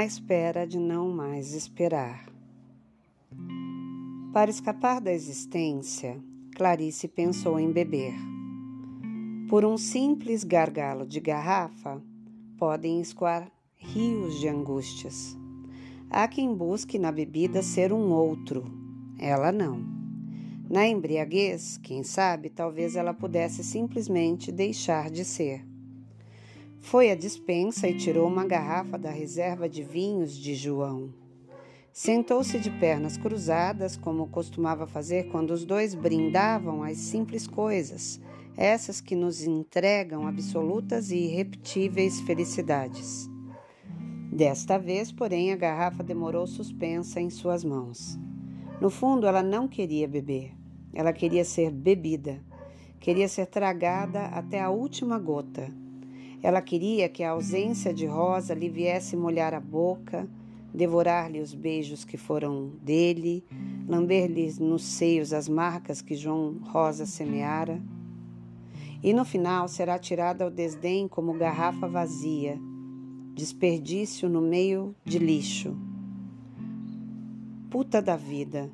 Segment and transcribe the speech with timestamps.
[0.00, 2.24] à espera de não mais esperar.
[4.32, 6.18] Para escapar da existência,
[6.56, 8.14] Clarice pensou em beber.
[9.46, 12.02] Por um simples gargalo de garrafa,
[12.56, 15.36] podem escoar rios de angústias.
[16.08, 18.64] Há quem busque na bebida ser um outro,
[19.18, 19.84] ela não.
[20.70, 25.69] Na embriaguez, quem sabe, talvez ela pudesse simplesmente deixar de ser.
[26.80, 31.12] Foi à dispensa e tirou uma garrafa da reserva de vinhos de João.
[31.92, 38.20] Sentou-se de pernas cruzadas, como costumava fazer quando os dois brindavam as simples coisas,
[38.56, 43.28] essas que nos entregam absolutas e irrepetíveis felicidades.
[44.32, 48.18] Desta vez, porém, a garrafa demorou suspensa em suas mãos.
[48.80, 50.52] No fundo, ela não queria beber.
[50.94, 52.40] Ela queria ser bebida.
[52.98, 55.79] Queria ser tragada até a última gota.
[56.42, 60.26] Ela queria que a ausência de Rosa lhe viesse molhar a boca,
[60.72, 63.44] devorar-lhe os beijos que foram dele,
[63.86, 67.82] lamber-lhe nos seios as marcas que João Rosa semeara.
[69.02, 72.58] E no final será tirada ao desdém como garrafa vazia,
[73.34, 75.76] desperdício no meio de lixo.
[77.70, 78.70] Puta da vida.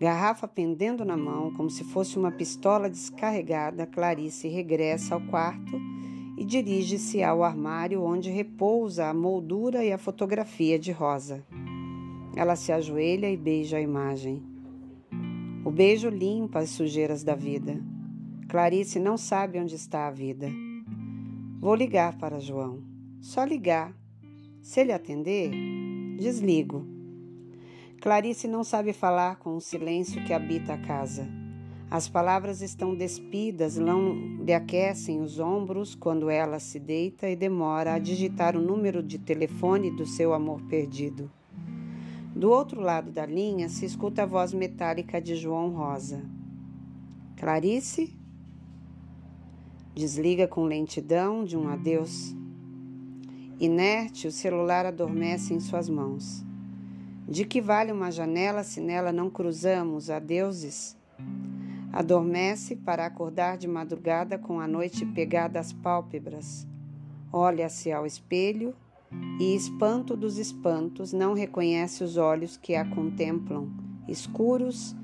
[0.00, 5.99] Garrafa pendendo na mão, como se fosse uma pistola descarregada, Clarice regressa ao quarto
[6.40, 11.44] e dirige-se ao armário onde repousa a moldura e a fotografia de Rosa.
[12.34, 14.42] Ela se ajoelha e beija a imagem.
[15.62, 17.78] O beijo limpa as sujeiras da vida.
[18.48, 20.48] Clarice não sabe onde está a vida.
[21.58, 22.82] Vou ligar para João.
[23.20, 23.94] Só ligar.
[24.62, 25.50] Se ele atender,
[26.16, 26.86] desligo.
[28.00, 31.39] Clarice não sabe falar com o silêncio que habita a casa.
[31.90, 37.94] As palavras estão despidas, não lhe aquecem os ombros quando ela se deita e demora
[37.94, 41.28] a digitar o número de telefone do seu amor perdido.
[42.32, 46.22] Do outro lado da linha se escuta a voz metálica de João Rosa.
[47.36, 48.16] Clarice?
[49.92, 52.36] Desliga com lentidão de um adeus.
[53.58, 56.46] Inerte, o celular adormece em suas mãos.
[57.28, 60.96] De que vale uma janela se nela não cruzamos adeuses?
[61.92, 66.66] Adormece para acordar de madrugada com a noite pegada às pálpebras.
[67.32, 68.74] Olha-se ao espelho
[69.40, 73.68] e, espanto dos espantos, não reconhece os olhos que a contemplam,
[74.08, 74.94] escuros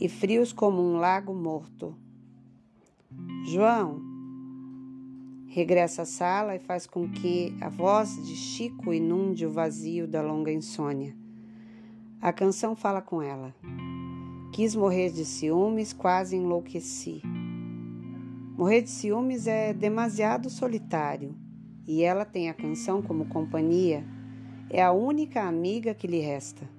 [0.00, 1.96] e frios como um lago morto.
[3.46, 4.02] João
[5.46, 10.20] regressa à sala e faz com que a voz de Chico inunde o vazio da
[10.20, 11.16] longa insônia.
[12.20, 13.54] A canção fala com ela.
[14.54, 17.20] Quis morrer de ciúmes, quase enlouqueci.
[18.56, 21.34] Morrer de ciúmes é demasiado solitário
[21.84, 24.04] e ela tem a canção como companhia.
[24.70, 26.70] É a única amiga que lhe resta.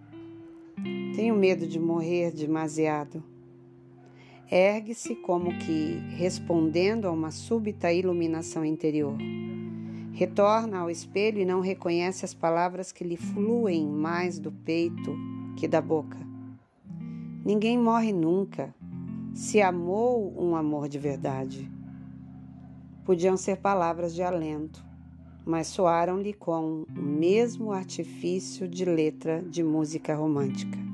[1.17, 3.21] Tenho medo de morrer demasiado.
[4.49, 9.17] Ergue-se como que respondendo a uma súbita iluminação interior.
[10.13, 15.13] Retorna ao espelho e não reconhece as palavras que lhe fluem mais do peito
[15.57, 16.34] que da boca.
[17.45, 18.73] Ninguém morre nunca.
[19.35, 21.71] Se amou um amor de verdade.
[23.05, 24.83] Podiam ser palavras de alento,
[25.45, 30.84] mas soaram-lhe com o mesmo artifício de letra de música romântica.